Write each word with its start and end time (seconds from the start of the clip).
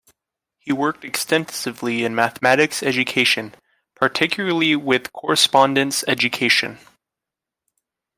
He 0.57 0.73
worked 0.73 1.05
extensively 1.05 2.03
in 2.03 2.15
mathematics 2.15 2.81
education, 2.81 3.53
particularly 3.93 4.75
with 4.75 5.13
correspondence 5.13 6.03
education. 6.07 6.79